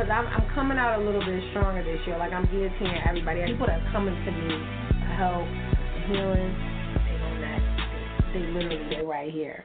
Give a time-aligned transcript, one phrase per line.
[0.00, 2.16] because I'm, I'm coming out a little bit stronger this year.
[2.16, 3.44] Like I'm guillotining everybody.
[3.44, 4.48] People that are coming to me
[4.96, 5.44] for help,
[6.08, 6.56] healing,
[7.04, 8.32] they on that.
[8.32, 9.64] They literally they right here.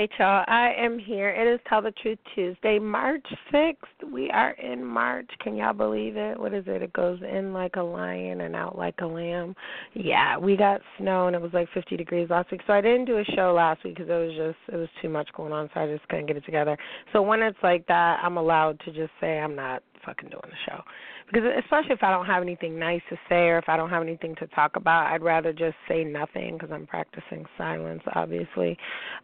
[0.00, 0.44] Right, y'all.
[0.46, 1.28] I am here.
[1.28, 4.10] It is Tell the Truth Tuesday, March 6th.
[4.10, 5.28] We are in March.
[5.40, 6.40] Can y'all believe it?
[6.40, 6.80] What is it?
[6.80, 9.54] It goes in like a lion and out like a lamb.
[9.92, 12.62] Yeah, we got snow and it was like 50 degrees last week.
[12.66, 15.10] So I didn't do a show last week because it was just, it was too
[15.10, 15.68] much going on.
[15.74, 16.78] So I just couldn't get it together.
[17.12, 20.70] So when it's like that, I'm allowed to just say I'm not fucking doing the
[20.70, 20.82] show
[21.26, 24.02] because especially if I don't have anything nice to say or if I don't have
[24.02, 28.76] anything to talk about, I'd rather just say nothing because I'm practicing silence, obviously.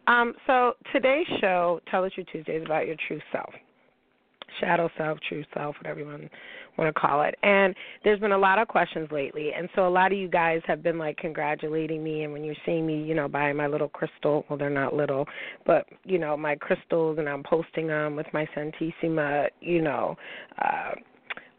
[0.07, 3.53] Um, so today's show, Tell the Truth Tuesday, is about your true self,
[4.59, 6.05] shadow self, true self, whatever you
[6.77, 7.35] want to call it.
[7.43, 10.61] And there's been a lot of questions lately, and so a lot of you guys
[10.67, 12.23] have been like congratulating me.
[12.23, 15.25] And when you're seeing me, you know, buying my little crystal, well, they're not little,
[15.65, 20.15] but you know, my crystals, and I'm posting them with my Santissima, you know.
[20.63, 20.91] uh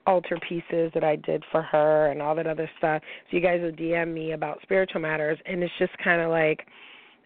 [0.07, 3.03] altar pieces that I did for her and all that other stuff.
[3.31, 6.67] So you guys will DM me about spiritual matters and it's just kind of like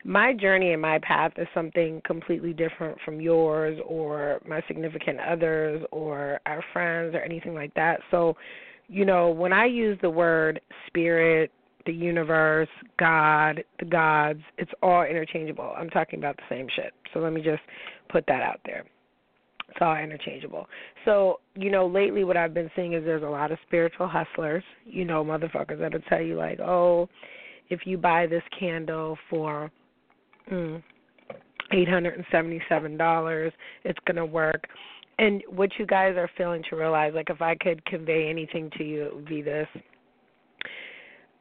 [0.05, 5.83] my journey and my path is something completely different from yours or my significant others
[5.91, 8.01] or our friends or anything like that.
[8.11, 8.37] So,
[8.89, 11.51] you know, when I use the word spirit,
[11.87, 12.69] the universe,
[12.99, 15.75] God, the gods, it's all interchangeable.
[15.77, 16.93] I'm talking about the same shit.
[17.13, 17.63] So let me just
[18.11, 18.85] put that out there
[19.73, 20.67] it's all interchangeable.
[21.07, 24.63] So, you know, lately what I've been seeing is there's a lot of spiritual hustlers,
[24.85, 27.09] you know, motherfuckers that'll tell you like, oh,
[27.71, 29.71] if you buy this candle for
[30.51, 30.83] mm,
[31.73, 33.53] eight hundred and seventy seven dollars,
[33.85, 34.67] it's gonna work.
[35.19, 38.85] And what you guys are failing to realize, like if I could convey anything to
[38.85, 39.69] you, it would be this.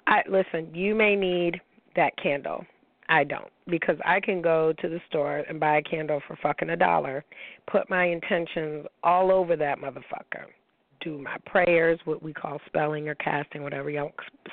[0.08, 1.62] I listen, you may need
[1.96, 2.66] that candle.
[3.10, 3.50] I don't.
[3.68, 7.24] Because I can go to the store and buy a candle for fucking a dollar,
[7.70, 10.46] put my intentions all over that motherfucker,
[11.02, 14.12] do my prayers, what we call spelling or casting, whatever know,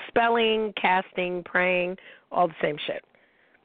[0.08, 1.97] spelling, casting, praying,
[2.32, 3.04] all the same shit,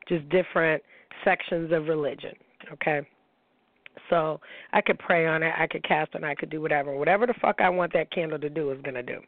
[0.07, 0.81] just different
[1.23, 2.33] sections of religion.
[2.71, 3.01] Okay.
[4.09, 4.39] So
[4.73, 6.95] I could pray on it, I could cast it, I could do whatever.
[6.95, 9.19] Whatever the fuck I want that candle to do is gonna do.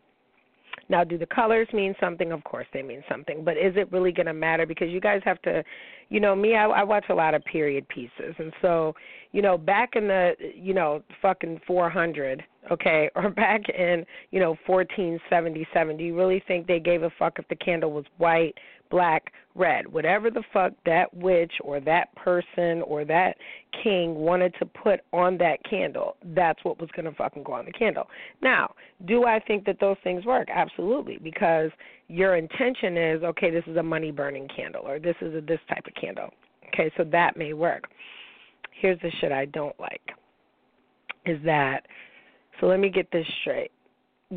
[0.88, 2.32] Now, do the colors mean something?
[2.32, 4.66] Of course they mean something, but is it really going to matter?
[4.66, 5.64] Because you guys have to,
[6.10, 8.94] you know, me, I, I watch a lot of period pieces, and so,
[9.32, 14.56] you know, back in the, you know, fucking 400, okay, or back in, you know,
[14.68, 18.54] 1477, do you really think they gave a fuck if the candle was white,
[18.90, 23.36] black, red, whatever the fuck that witch or that person or that
[23.84, 27.66] king wanted to put on that candle, that's what was going to fucking go on
[27.66, 28.08] the candle.
[28.42, 28.74] Now,
[29.06, 30.48] do I think that those things work?
[30.54, 31.72] Absolutely, because
[32.08, 35.60] your intention is, okay, this is a money burning candle or this is a this
[35.70, 36.30] type of candle.
[36.68, 37.86] Okay, so that may work.
[38.72, 40.02] Here's the shit I don't like
[41.26, 41.88] is that
[42.60, 43.72] so let me get this straight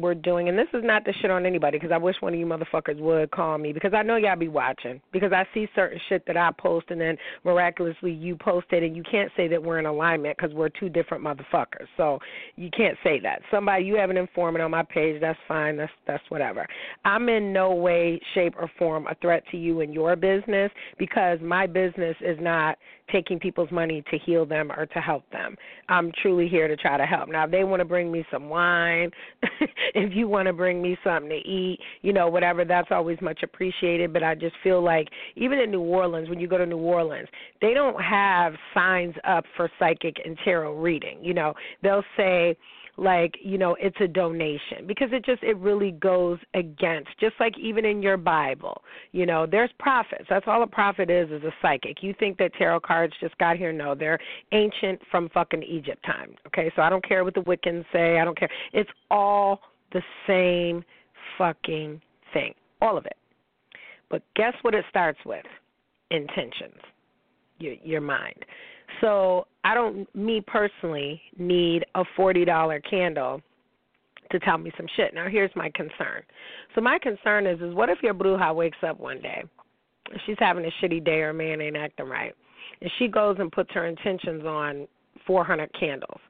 [0.00, 2.38] we're doing, and this is not to shit on anybody because I wish one of
[2.38, 6.00] you motherfuckers would call me because I know y'all be watching because I see certain
[6.08, 9.62] shit that I post and then miraculously you post it and you can't say that
[9.62, 11.86] we're in alignment because we're two different motherfuckers.
[11.96, 12.18] So
[12.56, 13.42] you can't say that.
[13.50, 15.76] Somebody you have an informant on my page, that's fine.
[15.76, 16.66] That's that's whatever.
[17.04, 21.38] I'm in no way, shape, or form a threat to you and your business because
[21.42, 22.78] my business is not
[23.12, 25.56] taking people's money to heal them or to help them.
[25.88, 27.28] I'm truly here to try to help.
[27.28, 29.10] Now, if they want to bring me some wine
[29.94, 33.43] if you want to bring me something to eat, you know, whatever, that's always much
[33.43, 34.12] appreciated.
[34.12, 37.29] But I just feel like even in New Orleans, when you go to New Orleans,
[37.61, 41.19] they don't have signs up for psychic and tarot reading.
[41.23, 42.56] You know, they'll say
[42.99, 47.56] like you know it's a donation because it just it really goes against just like
[47.56, 48.82] even in your bible
[49.12, 50.25] you know there's prophets.
[50.29, 52.02] That's all a prophet is is a psychic.
[52.02, 53.73] You think that tarot cards just got here?
[53.73, 54.19] No they're
[54.52, 56.70] ancient from fucking egypt time okay?
[56.75, 58.19] So i don't care what the wiccans say.
[58.19, 58.50] I don't care.
[58.73, 59.61] It's all
[59.93, 60.85] the same
[61.37, 62.00] fucking
[62.32, 62.55] thing.
[62.81, 63.17] All of it.
[64.11, 65.44] But guess what it starts with?
[66.11, 66.81] Intentions.
[67.58, 68.44] Your your mind.
[69.00, 73.43] So I don't, me personally, need a forty dollar candle
[74.31, 75.14] to tell me some shit.
[75.14, 76.23] Now here's my concern.
[76.75, 79.44] So my concern is, is what if your bruja wakes up one day,
[80.26, 82.34] she's having a shitty day, or man ain't acting right,
[82.81, 84.87] and she goes and puts her intentions on
[85.26, 86.20] 400 candles.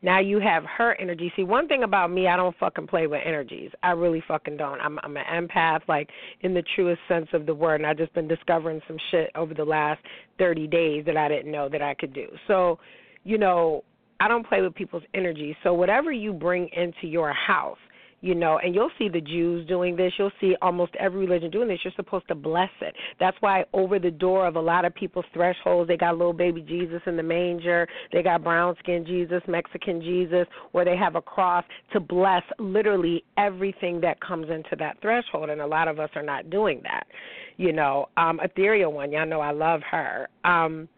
[0.00, 1.32] Now you have her energy.
[1.34, 3.70] See, one thing about me, I don't fucking play with energies.
[3.82, 4.80] I really fucking don't.
[4.80, 6.08] I'm I'm an empath, like
[6.42, 7.80] in the truest sense of the word.
[7.80, 10.00] And I've just been discovering some shit over the last
[10.38, 12.28] 30 days that I didn't know that I could do.
[12.46, 12.78] So,
[13.24, 13.82] you know,
[14.20, 15.56] I don't play with people's energy.
[15.62, 17.78] So whatever you bring into your house,
[18.20, 20.12] you know, and you'll see the Jews doing this.
[20.18, 21.78] You'll see almost every religion doing this.
[21.84, 22.94] You're supposed to bless it.
[23.20, 26.60] That's why over the door of a lot of people's thresholds, they got little baby
[26.62, 27.86] Jesus in the manger.
[28.12, 33.24] They got brown skin Jesus, Mexican Jesus, where they have a cross to bless literally
[33.36, 35.50] everything that comes into that threshold.
[35.50, 37.06] And a lot of us are not doing that.
[37.56, 40.28] You know, um, Ethereal One, y'all know I love her.
[40.44, 40.88] Um,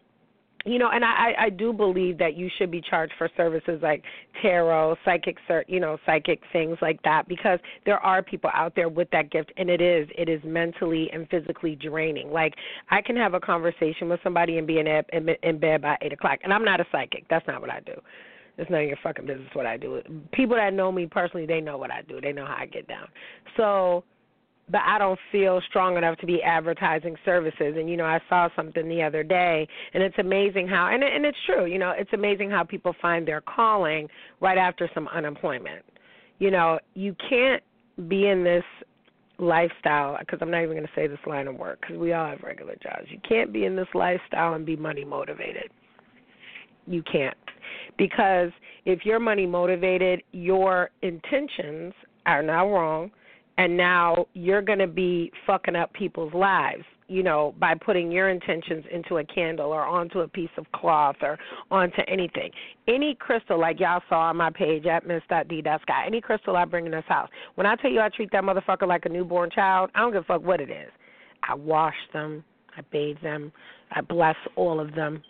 [0.65, 4.03] you know, and I, I do believe that you should be charged for services like
[4.41, 5.37] tarot, psychic,
[5.67, 9.51] you know, psychic things like that, because there are people out there with that gift,
[9.57, 12.31] and it is it is mentally and physically draining.
[12.31, 12.53] Like
[12.89, 16.13] I can have a conversation with somebody and be in, in, in bed by eight
[16.13, 17.25] o'clock, and I'm not a psychic.
[17.29, 17.93] That's not what I do.
[18.57, 20.01] It's none of your fucking business what I do.
[20.33, 22.19] People that know me personally, they know what I do.
[22.21, 23.07] They know how I get down.
[23.57, 24.03] So
[24.71, 27.75] but I don't feel strong enough to be advertising services.
[27.77, 31.25] And you know, I saw something the other day, and it's amazing how, and and
[31.25, 31.65] it's true.
[31.65, 34.07] You know, it's amazing how people find their calling
[34.39, 35.83] right after some unemployment.
[36.39, 37.61] You know, you can't
[38.07, 38.63] be in this
[39.37, 42.27] lifestyle because I'm not even going to say this line of work because we all
[42.29, 43.07] have regular jobs.
[43.09, 45.71] You can't be in this lifestyle and be money motivated.
[46.87, 47.37] You can't
[47.97, 48.51] because
[48.85, 51.93] if you're money motivated, your intentions
[52.25, 53.11] are now wrong
[53.57, 58.29] and now you're going to be fucking up people's lives you know by putting your
[58.29, 61.37] intentions into a candle or onto a piece of cloth or
[61.69, 62.49] onto anything.
[62.87, 66.91] Any crystal like y'all saw on my page at miss.d.sky any crystal i bring in
[66.91, 69.99] this house when i tell you i treat that motherfucker like a newborn child i
[69.99, 70.89] don't give a fuck what it is.
[71.47, 72.43] I wash them
[72.77, 73.51] i bathe them
[73.91, 75.21] i bless all of them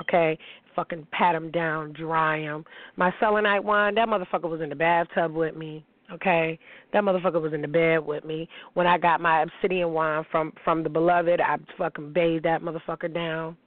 [0.00, 0.38] okay?
[0.76, 2.64] Fucking pat them down dry them
[2.96, 6.58] my selenite wine that motherfucker was in the bathtub with me Okay,
[6.94, 10.52] that motherfucker was in the bed with me when I got my obsidian wine from
[10.64, 11.38] from the beloved.
[11.40, 13.58] I fucking bathed that motherfucker down,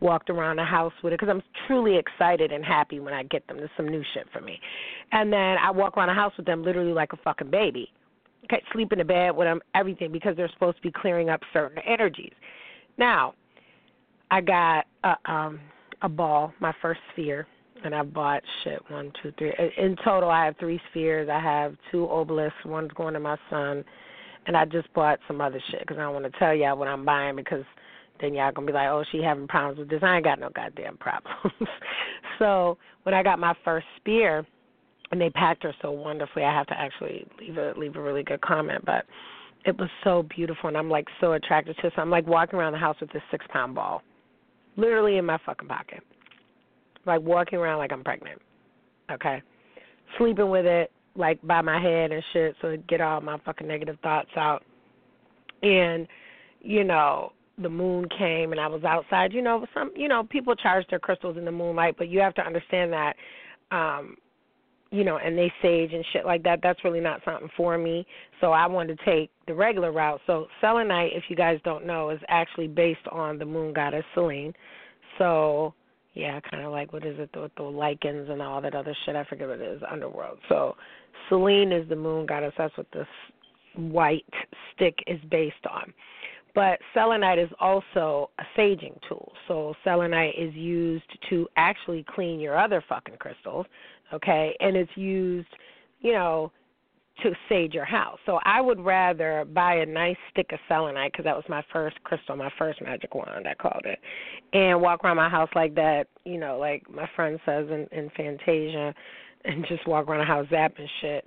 [0.00, 3.46] walked around the house with it because I'm truly excited and happy when I get
[3.46, 3.58] them.
[3.58, 4.58] There's some new shit for me,
[5.12, 7.92] and then I walk around the house with them literally like a fucking baby.
[8.46, 11.40] Okay, sleep in the bed with them, everything because they're supposed to be clearing up
[11.52, 12.32] certain energies.
[12.98, 13.34] Now,
[14.32, 15.60] I got a um
[16.02, 17.46] a ball, my first sphere
[17.84, 19.52] and I bought shit one, two, three.
[19.76, 21.28] In total, I have three spheres.
[21.30, 22.64] I have two obelisks.
[22.64, 23.84] One's going to my son,
[24.46, 26.88] and I just bought some other shit because I don't want to tell y'all what
[26.88, 27.64] I'm buying because
[28.20, 30.00] then y'all gonna be like, oh, she having problems with this.
[30.02, 31.52] I ain't got no goddamn problems.
[32.38, 34.46] so when I got my first spear,
[35.10, 38.22] and they packed her so wonderfully, I have to actually leave a leave a really
[38.22, 39.04] good comment, but
[39.66, 41.92] it was so beautiful, and I'm like so attracted to it.
[41.94, 44.02] So I'm like walking around the house with this six pound ball,
[44.76, 46.02] literally in my fucking pocket
[47.06, 48.40] like walking around like I'm pregnant.
[49.10, 49.42] Okay,
[50.18, 53.66] sleeping with it like by my head and shit, so it get all my fucking
[53.66, 54.62] negative thoughts out.
[55.62, 56.06] And
[56.60, 59.32] you know, the moon came and I was outside.
[59.32, 62.34] You know, some you know people charge their crystals in the moonlight, but you have
[62.34, 63.14] to understand that.
[63.70, 64.16] um
[64.90, 66.60] you know, and they sage and shit like that.
[66.62, 68.06] That's really not something for me.
[68.40, 70.20] So I wanted to take the regular route.
[70.24, 74.52] So selenite, if you guys don't know, is actually based on the moon goddess Selene.
[75.18, 75.74] So
[76.14, 79.16] yeah, kind of like what is it with the lycans and all that other shit.
[79.16, 79.82] I forget what it is.
[79.90, 80.38] Underworld.
[80.48, 80.76] So
[81.28, 82.52] Selene is the moon goddess.
[82.56, 83.06] That's what this
[83.76, 84.24] white
[84.74, 85.92] stick is based on.
[86.54, 89.32] But selenite is also a saging tool.
[89.48, 93.66] So selenite is used to actually clean your other fucking crystals,
[94.12, 94.56] okay?
[94.60, 95.48] And it's used,
[96.00, 96.52] you know,
[97.22, 98.18] to sage your house.
[98.26, 102.02] So I would rather buy a nice stick of selenite because that was my first
[102.04, 103.98] crystal, my first magic wand, I called it,
[104.52, 106.08] and walk around my house like that.
[106.24, 108.94] You know, like my friend says in, in Fantasia,
[109.44, 111.24] and just walk around the house zapping shit.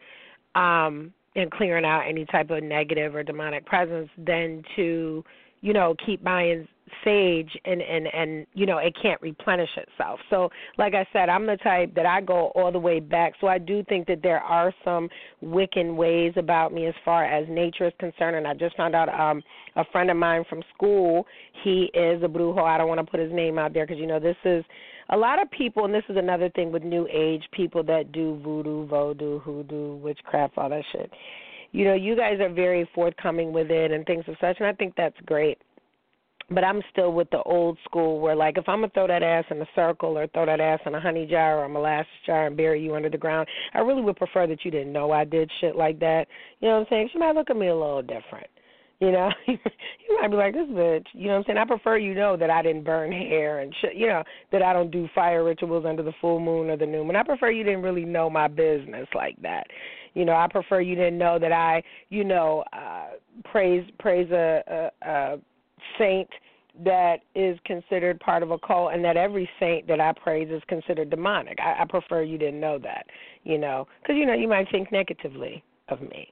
[0.55, 5.23] um, and clearing out any type of negative or demonic presence than to,
[5.61, 6.67] you know, keep buying
[7.03, 10.19] sage and and and you know it can't replenish itself.
[10.29, 13.33] So like i said i'm the type that i go all the way back.
[13.41, 15.09] So i do think that there are some
[15.43, 18.37] wiccan ways about me as far as nature is concerned.
[18.37, 19.43] And i just found out um
[19.75, 21.25] a friend of mine from school
[21.63, 22.63] he is a brujo.
[22.63, 24.63] I don't want to put his name out there because you know this is
[25.09, 28.39] a lot of people, and this is another thing with new age people that do
[28.43, 31.09] voodoo, voodoo, hoodoo, witchcraft, all that shit.
[31.71, 34.73] You know, you guys are very forthcoming with it and things of such, and I
[34.73, 35.57] think that's great.
[36.49, 39.43] But I'm still with the old school where, like, if I'm gonna throw that ass
[39.51, 42.47] in a circle or throw that ass in a honey jar or a molasses jar
[42.47, 45.25] and bury you under the ground, I really would prefer that you didn't know I
[45.25, 46.27] did shit like that.
[46.61, 47.09] You know what I'm saying?
[47.11, 48.47] She might look at me a little different.
[48.99, 49.57] You know, you
[50.19, 51.05] might be like, this bitch.
[51.13, 51.57] You know what I'm saying?
[51.59, 53.95] I prefer you know that I didn't burn hair and shit.
[53.95, 57.03] You know that I don't do fire rituals under the full moon or the new
[57.03, 57.15] moon.
[57.15, 59.67] I prefer you didn't really know my business like that.
[60.17, 64.63] You know, I prefer you didn't know that I, you know, uh praise praise a,
[64.67, 65.37] a, a
[65.99, 66.27] saint
[66.83, 70.61] that is considered part of a cult and that every saint that I praise is
[70.67, 71.59] considered demonic.
[71.59, 73.05] I, I prefer you didn't know that,
[73.43, 76.31] you know, because you know you might think negatively of me.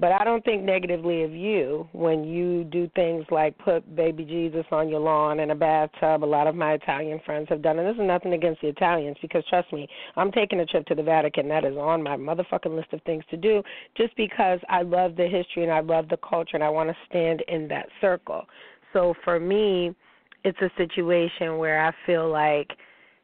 [0.00, 4.64] But I don't think negatively of you when you do things like put baby Jesus
[4.70, 6.22] on your lawn in a bathtub.
[6.22, 9.16] A lot of my Italian friends have done, and this is nothing against the Italians
[9.20, 11.48] because trust me, I'm taking a trip to the Vatican.
[11.48, 13.60] That is on my motherfucking list of things to do
[13.96, 16.96] just because I love the history and I love the culture and I want to
[17.08, 18.46] stand in that circle.
[18.92, 19.96] So for me,
[20.44, 22.70] it's a situation where I feel like,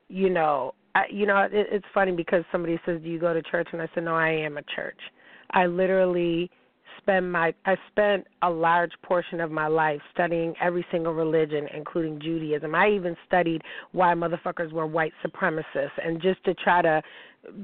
[0.09, 3.43] you know, I, you know, it, it's funny because somebody says, "Do you go to
[3.43, 4.99] church?" And I said, "No, I am a church."
[5.51, 6.51] I literally
[7.05, 12.21] spend my I spent a large portion of my life studying every single religion, including
[12.21, 12.75] Judaism.
[12.75, 17.03] I even studied why motherfuckers were white supremacists, and just to try to,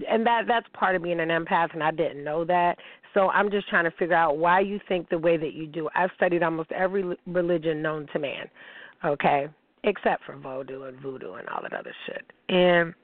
[0.09, 2.77] and that that's part of being an empath, and I didn't know that.
[3.15, 5.89] So I'm just trying to figure out why you think the way that you do.
[5.95, 8.47] I've studied almost every religion known to man,
[9.05, 9.49] okay,
[9.85, 12.95] except for voodoo and Voodoo and all that other shit, and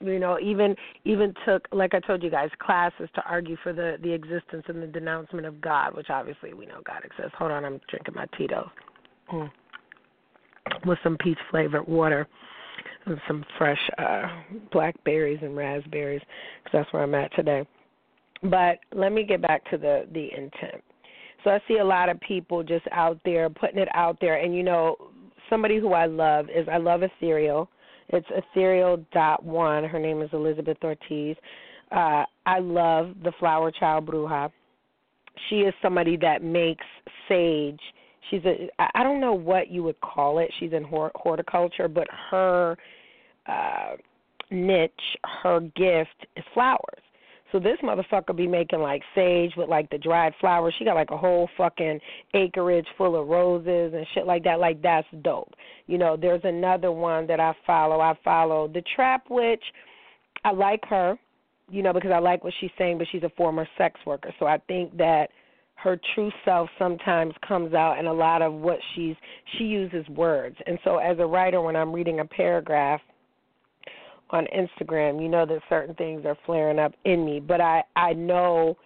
[0.00, 3.96] you know even even took like i told you guys classes to argue for the
[4.02, 7.32] the existence and the denouncement of god which obviously we know god exists.
[7.38, 8.68] Hold on i'm drinking my tito's.
[9.32, 9.50] Mm.
[10.86, 12.26] with some peach flavored water
[13.06, 14.26] and some fresh uh
[14.72, 16.22] blackberries and raspberries
[16.64, 17.66] because that's where i'm at today.
[18.42, 20.82] But let me get back to the the intent.
[21.44, 24.42] So i see a lot of people just out there putting it out there.
[24.42, 24.96] And you know
[25.48, 27.68] somebody who i love is i love ethereal
[28.12, 29.84] it's ethereal dot one.
[29.84, 31.36] Her name is Elizabeth Ortiz.
[31.90, 34.50] Uh, I love the Flower Child Bruja.
[35.48, 36.84] She is somebody that makes
[37.28, 37.80] sage.
[38.30, 40.50] She's a I don't know what you would call it.
[40.58, 42.76] She's in horticulture, but her
[43.46, 43.96] uh
[44.50, 47.02] niche, her gift is flowers.
[47.52, 50.74] So this motherfucker be making like sage with like the dried flowers.
[50.78, 52.00] She got like a whole fucking
[52.34, 54.60] acreage full of roses and shit like that.
[54.60, 55.52] Like that's dope.
[55.86, 58.00] You know, there's another one that I follow.
[58.00, 59.62] I follow the Trap Witch.
[60.44, 61.18] I like her,
[61.68, 64.32] you know, because I like what she's saying, but she's a former sex worker.
[64.38, 65.28] So I think that
[65.74, 69.16] her true self sometimes comes out in a lot of what she's
[69.56, 70.56] she uses words.
[70.66, 73.00] And so as a writer when I'm reading a paragraph
[74.32, 78.12] on Instagram, you know that certain things are flaring up in me, but I I
[78.12, 78.76] know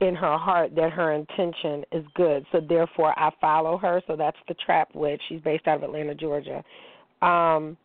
[0.00, 2.46] in her heart that her intention is good.
[2.52, 4.02] So therefore I follow her.
[4.06, 5.20] So that's the Trap Witch.
[5.28, 6.64] She's based out of Atlanta, Georgia.
[7.22, 7.76] Um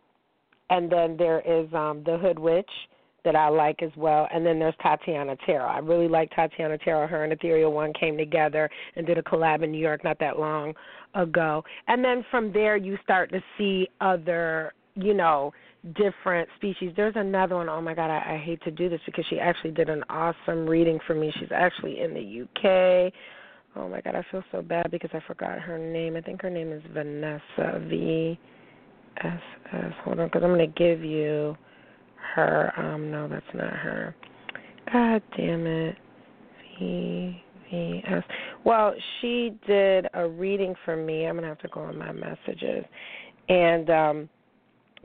[0.69, 2.69] and then there is um the Hood Witch
[3.25, 4.27] that I like as well.
[4.33, 5.65] And then there's Tatiana Tarot.
[5.65, 7.07] I really like Tatiana Tarot.
[7.07, 10.39] Her and Ethereal One came together and did a collab in New York not that
[10.39, 10.73] long
[11.15, 11.63] ago.
[11.87, 15.51] And then from there you start to see other, you know,
[15.93, 16.91] different species.
[16.95, 17.69] There's another one.
[17.69, 20.65] Oh my God, I, I hate to do this because she actually did an awesome
[20.65, 21.31] reading for me.
[21.39, 23.13] She's actually in the UK.
[23.75, 26.15] Oh my God, I feel so bad because I forgot her name.
[26.15, 28.39] I think her name is Vanessa V
[29.23, 29.39] S
[29.73, 29.91] S.
[30.03, 31.55] Hold on, because I'm to give you
[32.35, 32.71] her.
[32.77, 34.15] Um, no, that's not her.
[34.91, 35.97] God damn it.
[36.79, 38.23] V V S.
[38.63, 41.25] Well, she did a reading for me.
[41.25, 42.85] I'm gonna have to go on my messages,
[43.49, 44.29] and um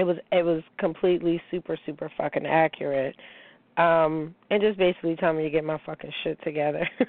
[0.00, 3.14] it was it was completely super super fucking accurate.
[3.76, 6.88] Um and just basically tell me to get my fucking shit together.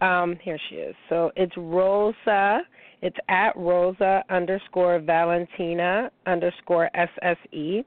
[0.00, 0.94] Um here she is.
[1.08, 2.62] So it's rosa
[3.00, 7.84] it's at rosa underscore valentina underscore sse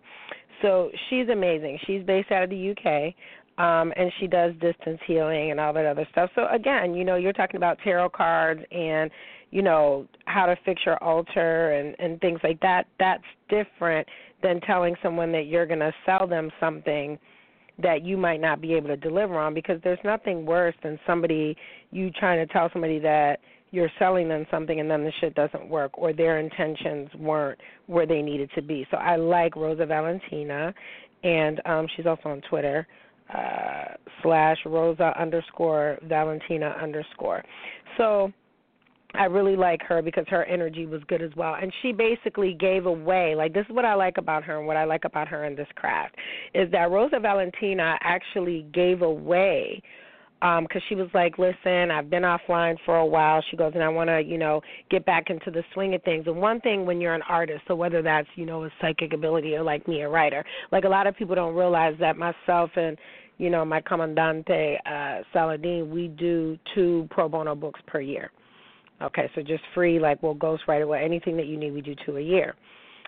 [0.62, 1.78] so she's amazing.
[1.86, 3.14] She's based out of the uk
[3.64, 6.30] um and she does distance healing and all that other stuff.
[6.34, 9.12] So again you know you're talking about tarot cards and
[9.52, 12.88] you know how to fix your altar and and things like that.
[13.00, 14.08] That's different
[14.42, 17.18] than telling someone that you're going to sell them something
[17.82, 21.56] that you might not be able to deliver on because there's nothing worse than somebody
[21.92, 23.40] you trying to tell somebody that
[23.72, 28.06] you're selling them something and then the shit doesn't work or their intentions weren't where
[28.06, 28.88] they needed to be.
[28.90, 30.74] So I like Rosa Valentina
[31.24, 32.88] and um she's also on Twitter
[33.34, 37.44] uh slash Rosa underscore Valentina underscore.
[37.98, 38.32] So
[39.14, 41.56] I really like her because her energy was good as well.
[41.60, 44.78] And she basically gave away, like, this is what I like about her and what
[44.78, 46.16] I like about her in this craft,
[46.54, 49.82] is that Rosa Valentina actually gave away
[50.44, 53.44] um because she was like listen i've been offline for a while.
[53.50, 54.62] She goes and i want to you know
[54.92, 56.26] get back into the swing of things.
[56.28, 59.56] And one thing when you're an artist so whether that's you know a psychic ability
[59.56, 62.98] or like me a writer like a lot of people don't realize that myself and
[63.40, 68.32] you know my commandante uh saladin we do two pro bono books per year
[69.02, 71.72] Okay, so just free, like we'll ghost write away anything that you need.
[71.72, 72.56] We do two a year,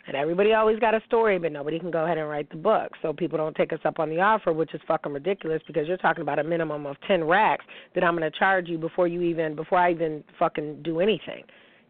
[0.05, 2.91] and everybody always got a story, but nobody can go ahead and write the book.
[3.01, 5.97] So people don't take us up on the offer, which is fucking ridiculous because you're
[5.97, 7.65] talking about a minimum of ten racks
[7.95, 11.43] that I'm to charge you before you even before I even fucking do anything.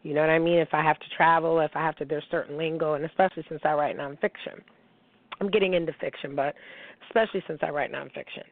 [0.04, 0.60] You know what I mean?
[0.60, 3.62] If I have to travel, if I have to, there's certain lingo, and especially since
[3.66, 4.62] I write nonfiction.
[5.42, 6.56] I'm getting into fiction, but
[7.10, 8.44] especially since I write nonfiction.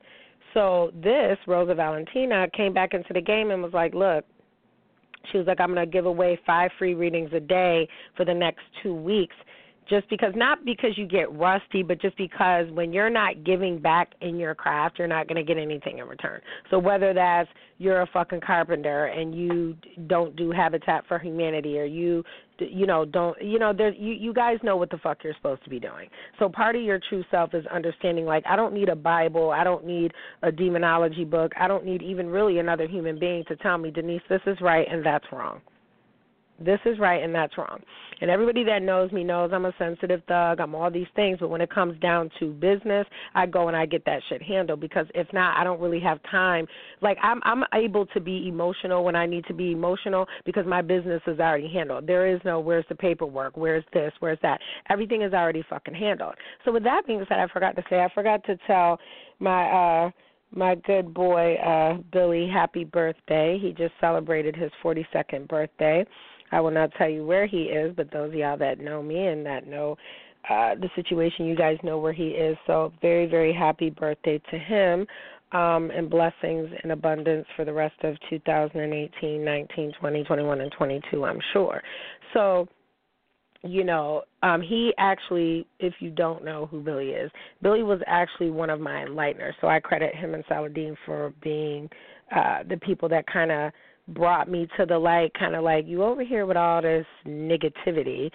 [0.54, 4.25] So this Rosa Valentina came back into the game and was like, "Look,
[5.32, 8.34] she was like, I'm going to give away five free readings a day for the
[8.34, 9.36] next two weeks.
[9.89, 14.10] Just because, not because you get rusty, but just because when you're not giving back
[14.22, 16.41] in your craft, you're not going to get anything in return.
[16.70, 19.77] So, whether that's you're a fucking carpenter and you
[20.08, 22.24] don't do Habitat for Humanity or you
[22.60, 25.63] you know don't you know there you you guys know what the fuck you're supposed
[25.63, 28.89] to be doing so part of your true self is understanding like i don't need
[28.89, 30.12] a bible i don't need
[30.44, 34.22] a demonology book i don't need even really another human being to tell me denise
[34.29, 35.62] this is right and that's wrong
[36.60, 37.80] this is right and that's wrong.
[38.20, 40.60] And everybody that knows me knows I'm a sensitive thug.
[40.60, 43.86] I'm all these things, but when it comes down to business, I go and I
[43.86, 46.66] get that shit handled because if not, I don't really have time.
[47.02, 50.82] Like I'm I'm able to be emotional when I need to be emotional because my
[50.82, 52.08] business is already handled.
[52.08, 54.60] There is no where's the paperwork, where's this, where's that.
[54.90, 56.36] Everything is already fucking handled.
[56.66, 59.00] So with that being said, I forgot to say I forgot to tell
[59.40, 60.12] my uh
[60.52, 63.60] my good boy uh Billy happy birthday.
[63.62, 66.06] He just celebrated his 42nd birthday.
[66.52, 69.28] I will not tell you where he is, but those of y'all that know me
[69.28, 69.98] and that know
[70.50, 72.58] uh, the situation, you guys know where he is.
[72.68, 75.06] So very, very happy birthday to him.
[75.54, 81.24] Um, and blessings and abundance for the rest of 2018, 19, 20, 21, and 22,
[81.24, 81.82] I'm sure.
[82.34, 82.68] So,
[83.64, 87.32] you know, um, he actually, if you don't know who Billy is,
[87.62, 89.54] Billy was actually one of my enlighteners.
[89.62, 91.90] So I credit him and Saladin for being
[92.36, 93.72] uh, the people that kind of
[94.08, 98.30] brought me to the light, kind of like you over here with all this negativity.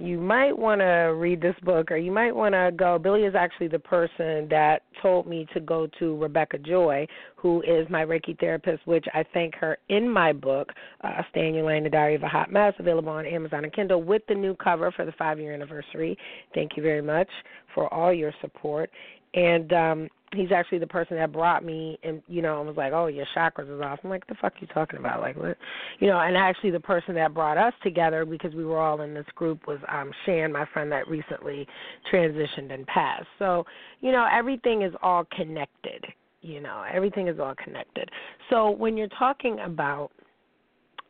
[0.00, 3.00] You might want to read this book, or you might want to go.
[3.00, 7.84] Billy is actually the person that told me to go to Rebecca Joy, who is
[7.90, 10.70] my Reiki therapist, which I thank her in my book,
[11.02, 13.72] uh, Stay in Your Lane, The Diary of a Hot Mess, available on Amazon and
[13.72, 16.16] Kindle with the new cover for the five year anniversary.
[16.54, 17.28] Thank you very much
[17.74, 18.90] for all your support.
[19.34, 22.92] And um, he's actually the person that brought me and you know and was like
[22.92, 23.98] oh your chakras is off.
[24.04, 25.20] I'm like the fuck you talking about?
[25.20, 25.56] Like what?
[26.00, 29.14] You know and actually the person that brought us together because we were all in
[29.14, 31.66] this group was um shan my friend that recently
[32.12, 33.26] transitioned and passed.
[33.38, 33.64] So
[34.00, 36.04] you know everything is all connected
[36.40, 38.10] you know everything is all connected.
[38.50, 40.10] So when you're talking about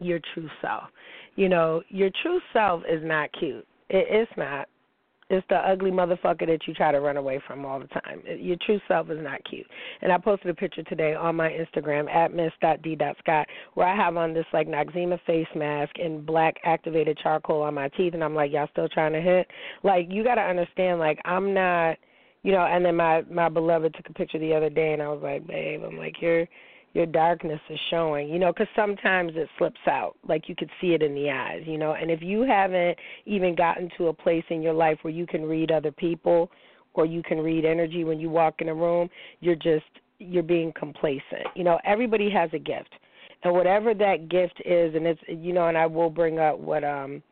[0.00, 0.84] your true self
[1.34, 3.66] you know your true self is not cute.
[3.90, 4.68] It, it's not
[5.30, 8.22] it's the ugly motherfucker that you try to run away from all the time.
[8.38, 9.66] Your true self is not cute.
[10.00, 14.32] And I posted a picture today on my Instagram at miss.d.scott where I have on
[14.32, 18.52] this like Noxzema face mask and black activated charcoal on my teeth and I'm like,
[18.52, 19.46] Y'all still trying to hit?
[19.82, 21.98] Like you gotta understand, like I'm not
[22.42, 25.08] you know, and then my my beloved took a picture the other day and I
[25.08, 26.46] was like, Babe, I'm like, You're
[26.98, 30.88] your darkness is showing, you know, because sometimes it slips out, like you could see
[30.88, 31.92] it in the eyes, you know.
[31.92, 35.44] And if you haven't even gotten to a place in your life where you can
[35.44, 36.50] read other people
[36.94, 39.08] or you can read energy when you walk in a room,
[39.40, 39.86] you're just
[40.18, 41.46] you're being complacent.
[41.54, 42.92] You know, everybody has a gift.
[43.44, 46.82] And whatever that gift is and it's you know, and I will bring up what
[46.82, 47.22] um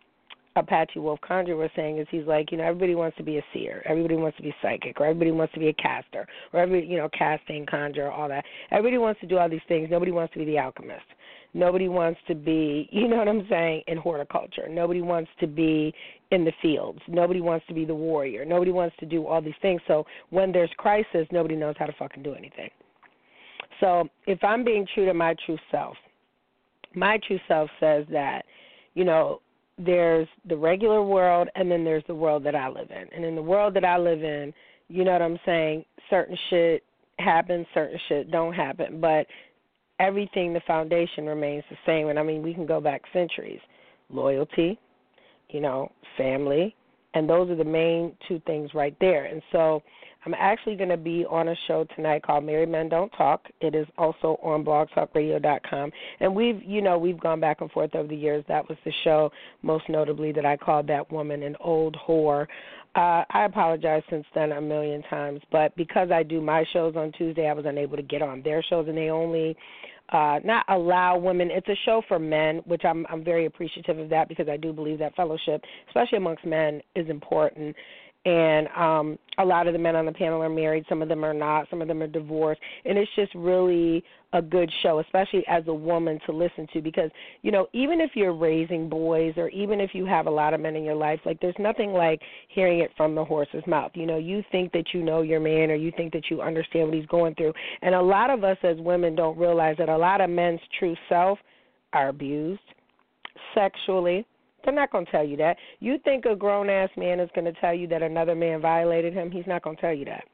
[0.57, 3.45] Apache Wolf Conjure was saying is he's like, you know, everybody wants to be a
[3.53, 6.87] seer, everybody wants to be psychic, or everybody wants to be a caster, or every
[6.87, 8.45] you know, casting, conjure, all that.
[8.71, 9.89] Everybody wants to do all these things.
[9.91, 11.05] Nobody wants to be the alchemist.
[11.55, 14.69] Nobody wants to be, you know what I'm saying, in horticulture.
[14.69, 15.95] Nobody wants to be
[16.31, 17.01] in the fields.
[17.09, 18.45] Nobody wants to be the warrior.
[18.45, 19.81] Nobody wants to do all these things.
[19.87, 22.71] So when there's crisis, nobody knows how to fucking do anything.
[23.81, 25.97] So if I'm being true to my true self,
[26.95, 28.45] my true self says that,
[28.95, 29.41] you know,
[29.79, 33.07] there's the regular world and then there's the world that I live in.
[33.15, 34.53] And in the world that I live in,
[34.89, 36.83] you know what I'm saying, certain shit
[37.19, 39.27] happens, certain shit don't happen, but
[39.99, 43.61] everything the foundation remains the same and I mean we can go back centuries.
[44.09, 44.79] Loyalty,
[45.51, 46.75] you know, family,
[47.15, 49.25] and those are the main two things right there.
[49.25, 49.83] And so
[50.27, 53.47] I'm actually going to be on a show tonight called Married Men Don't Talk.
[53.61, 55.93] It is also on blogtalkradio.com.
[56.19, 58.45] And we've, you know, we've gone back and forth over the years.
[58.49, 59.31] That was the show,
[59.63, 62.49] most notably, that I called that woman an old whore.
[62.97, 67.13] Uh, I apologize since then a million times, but because I do my shows on
[67.13, 69.57] Tuesday, I was unable to get on their shows, and they only
[70.09, 71.51] uh, not allow women.
[71.51, 74.73] It's a show for men, which I'm I'm very appreciative of that because I do
[74.73, 77.77] believe that fellowship, especially amongst men, is important
[78.27, 81.25] and um a lot of the men on the panel are married some of them
[81.25, 85.45] are not some of them are divorced and it's just really a good show especially
[85.47, 87.11] as a woman to listen to because
[87.43, 90.61] you know even if you're raising boys or even if you have a lot of
[90.61, 93.93] men in your life like there's nothing like hearing it from the horse's mouth.
[93.95, 96.89] You know you think that you know your man or you think that you understand
[96.89, 99.97] what he's going through and a lot of us as women don't realize that a
[99.97, 101.39] lot of men's true self
[101.93, 102.61] are abused
[103.55, 104.27] sexually
[104.67, 105.57] they're not going to tell you that.
[105.81, 109.15] You think a grown ass man is going to tell you that another man violated
[109.15, 109.31] him?
[109.31, 110.25] He's not going to tell you that.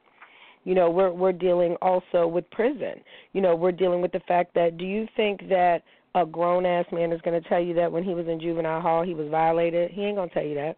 [0.65, 2.95] You know, we're we're dealing also with prison.
[3.33, 5.83] You know, we're dealing with the fact that do you think that
[6.15, 8.81] a grown ass man is going to tell you that when he was in juvenile
[8.81, 9.91] hall he was violated?
[9.91, 10.77] He ain't going to tell you that.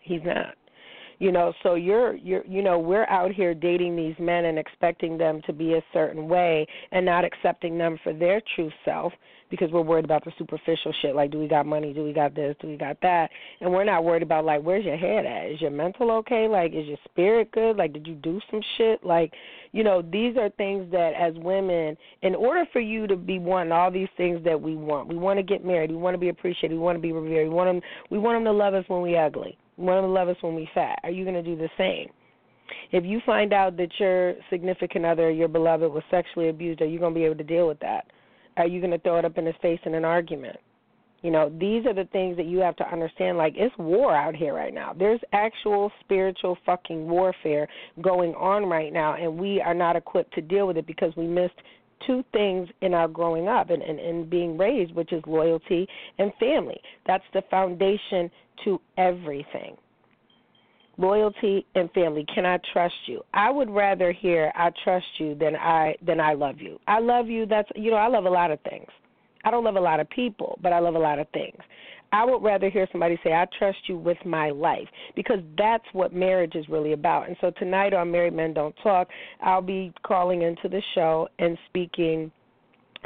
[0.00, 0.54] He's not
[1.18, 5.18] you know so you're you're you know we're out here dating these men and expecting
[5.18, 9.12] them to be a certain way and not accepting them for their true self
[9.50, 11.92] because we're worried about the superficial shit like do we got money?
[11.92, 12.56] Do we got this?
[12.60, 13.30] Do we got that?
[13.60, 15.50] And we're not worried about like where's your head at?
[15.50, 16.48] Is your mental okay?
[16.48, 17.76] Like is your spirit good?
[17.76, 19.04] Like did you do some shit?
[19.04, 19.32] Like
[19.72, 23.72] you know these are things that as women in order for you to be wanting
[23.72, 26.30] all these things that we want we want to get married we want to be
[26.30, 28.84] appreciated we want to be revered we want them we want them to love us
[28.88, 30.98] when we ugly we want them to love us when we fat.
[31.04, 32.08] Are you going to do the same?
[32.90, 36.98] If you find out that your significant other, your beloved, was sexually abused, are you
[36.98, 38.06] going to be able to deal with that?
[38.58, 40.56] Are you going to throw it up in his face in an argument?
[41.22, 43.38] You know, these are the things that you have to understand.
[43.38, 44.92] Like, it's war out here right now.
[44.96, 47.66] There's actual spiritual fucking warfare
[48.00, 51.26] going on right now, and we are not equipped to deal with it because we
[51.26, 51.54] missed
[52.06, 56.32] two things in our growing up and, and, and being raised, which is loyalty and
[56.38, 56.80] family.
[57.06, 58.30] That's the foundation
[58.64, 59.76] to everything
[60.98, 62.26] loyalty and family.
[62.34, 63.22] Can i trust you?
[63.32, 66.78] I would rather hear i trust you than i than i love you.
[66.86, 68.88] I love you that's you know i love a lot of things.
[69.44, 71.58] I don't love a lot of people but i love a lot of things.
[72.10, 76.12] I would rather hear somebody say i trust you with my life because that's what
[76.12, 77.28] marriage is really about.
[77.28, 79.08] And so tonight on married men don't talk
[79.42, 82.30] i'll be calling into the show and speaking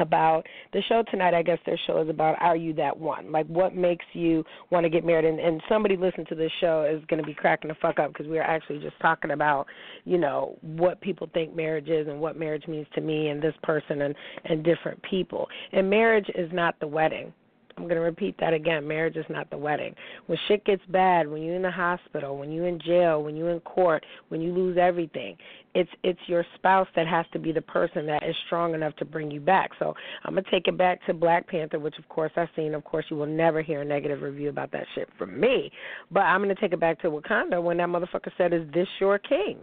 [0.03, 3.47] about the show tonight i guess their show is about are you that one like
[3.47, 7.03] what makes you want to get married and, and somebody listening to this show is
[7.07, 9.67] going to be cracking the fuck up because we are actually just talking about
[10.05, 13.55] you know what people think marriage is and what marriage means to me and this
[13.63, 17.33] person and and different people and marriage is not the wedding
[17.77, 18.87] I'm going to repeat that again.
[18.87, 19.95] Marriage is not the wedding.
[20.27, 23.51] When shit gets bad, when you're in the hospital, when you're in jail, when you're
[23.51, 25.37] in court, when you lose everything,
[25.75, 29.05] it's it's your spouse that has to be the person that is strong enough to
[29.05, 29.71] bring you back.
[29.79, 32.75] So I'm gonna take it back to Black Panther, which of course I've seen.
[32.75, 35.71] Of course, you will never hear a negative review about that shit from me.
[36.11, 39.19] But I'm gonna take it back to Wakanda when that motherfucker said, "Is this your
[39.19, 39.63] king?"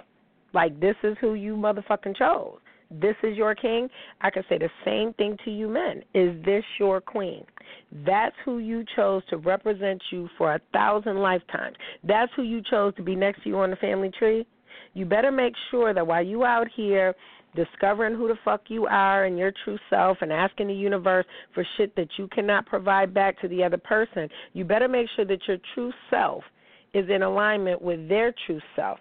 [0.53, 2.59] Like this is who you motherfucking chose
[2.91, 3.87] this is your king,
[4.21, 6.03] I can say the same thing to you men.
[6.13, 7.45] Is this your queen?
[8.05, 11.75] That's who you chose to represent you for a thousand lifetimes.
[12.03, 14.45] That's who you chose to be next to you on the family tree.
[14.93, 17.15] You better make sure that while you out here
[17.55, 21.65] discovering who the fuck you are and your true self and asking the universe for
[21.77, 25.47] shit that you cannot provide back to the other person, you better make sure that
[25.47, 26.43] your true self
[26.93, 28.99] is in alignment with their true self.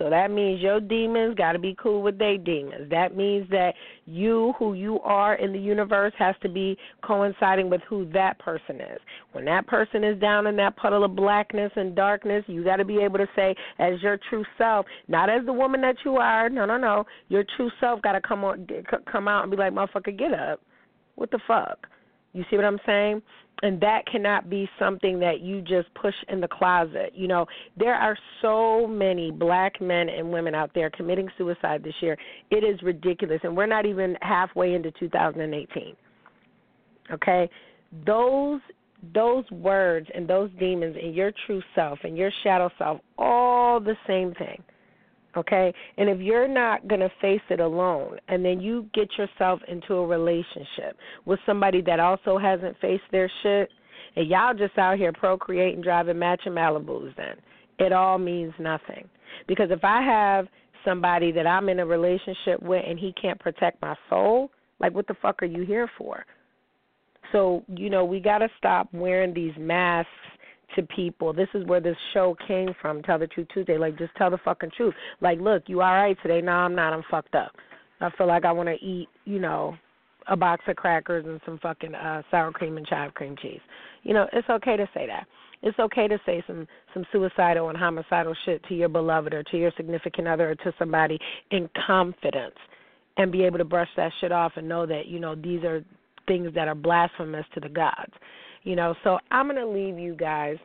[0.00, 2.88] So that means your demons got to be cool with their demons.
[2.88, 3.74] That means that
[4.06, 8.76] you, who you are in the universe, has to be coinciding with who that person
[8.76, 8.98] is.
[9.32, 12.84] When that person is down in that puddle of blackness and darkness, you got to
[12.86, 16.48] be able to say, as your true self, not as the woman that you are.
[16.48, 17.04] No, no, no.
[17.28, 18.66] Your true self got to come on,
[19.12, 20.62] come out and be like, motherfucker, get up.
[21.16, 21.86] What the fuck?
[22.32, 23.22] You see what I'm saying?
[23.62, 27.12] and that cannot be something that you just push in the closet.
[27.14, 31.94] You know, there are so many black men and women out there committing suicide this
[32.00, 32.16] year.
[32.50, 35.94] It is ridiculous, and we're not even halfway into 2018.
[37.12, 37.50] Okay,
[38.06, 38.60] those
[39.14, 43.96] those words and those demons and your true self and your shadow self, all the
[44.06, 44.62] same thing
[45.36, 45.72] okay?
[45.96, 49.94] And if you're not going to face it alone and then you get yourself into
[49.94, 53.70] a relationship with somebody that also hasn't faced their shit,
[54.16, 57.36] and y'all just out here procreating, driving matching Malibus, then
[57.78, 59.08] it all means nothing.
[59.46, 60.48] Because if I have
[60.84, 65.06] somebody that I'm in a relationship with and he can't protect my soul, like what
[65.06, 66.24] the fuck are you here for?
[67.32, 70.10] So, you know, we got to stop wearing these masks
[70.76, 71.32] to people.
[71.32, 73.78] This is where this show came from, Tell the Truth Tuesday.
[73.78, 74.94] Like, just tell the fucking truth.
[75.20, 76.40] Like, look, you all right today?
[76.40, 76.92] No, I'm not.
[76.92, 77.52] I'm fucked up.
[78.00, 79.76] I feel like I want to eat, you know,
[80.28, 83.60] a box of crackers and some fucking uh sour cream and chive cream cheese.
[84.02, 85.26] You know, it's okay to say that.
[85.62, 89.58] It's okay to say some some suicidal and homicidal shit to your beloved or to
[89.58, 91.18] your significant other or to somebody
[91.50, 92.54] in confidence
[93.16, 95.84] and be able to brush that shit off and know that, you know, these are
[96.26, 98.12] things that are blasphemous to the gods.
[98.62, 100.56] You know, so I'm going to leave you guys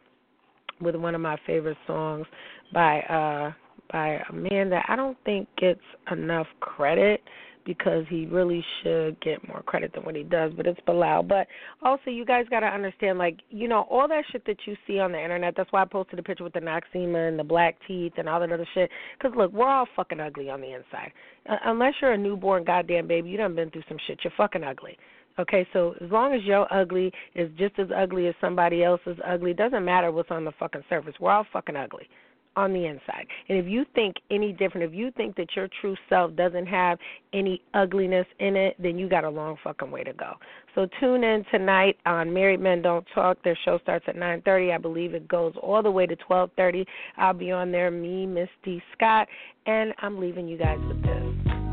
[0.81, 2.25] with one of my favorite songs
[2.73, 3.53] by uh
[3.91, 5.79] by a man that I don't think gets
[6.12, 7.21] enough credit
[7.65, 11.23] because he really should get more credit than what he does, but it's Bilal.
[11.23, 11.47] But
[11.81, 14.99] also, you guys got to understand, like, you know, all that shit that you see
[14.99, 17.75] on the internet, that's why I posted a picture with the Noxzema and the black
[17.88, 18.89] teeth and all that other shit.
[19.17, 21.12] Because, look, we're all fucking ugly on the inside.
[21.49, 24.19] Uh, unless you're a newborn goddamn baby, you done been through some shit.
[24.23, 24.97] You're fucking ugly.
[25.37, 29.53] Okay, so as long as your ugly is just as ugly as somebody else's ugly,
[29.53, 31.13] doesn't matter what's on the fucking surface.
[31.19, 32.07] We're all fucking ugly
[32.55, 33.27] on the inside.
[33.49, 36.97] And if you think any different, if you think that your true self doesn't have
[37.33, 40.33] any ugliness in it, then you got a long fucking way to go.
[40.73, 43.37] So tune in tonight on Married Men Don't Talk.
[43.43, 44.73] Their show starts at 9:30.
[44.73, 46.85] I believe it goes all the way to 12:30.
[47.17, 49.27] I'll be on there, me, Misty Scott,
[49.65, 51.64] and I'm leaving you guys with this.